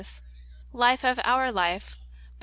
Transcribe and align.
Life 0.73 1.03
of 1.03 1.19
Our 1.25 1.51
Life, 1.51 1.91
by 1.91 1.95
Pr. 1.99 2.29